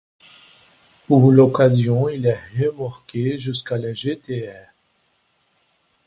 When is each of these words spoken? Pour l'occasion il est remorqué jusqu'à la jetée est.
Pour 1.05 1.31
l'occasion 1.31 2.09
il 2.09 2.25
est 2.25 2.39
remorqué 2.57 3.37
jusqu'à 3.37 3.77
la 3.77 3.93
jetée 3.93 4.45
est. 4.45 4.67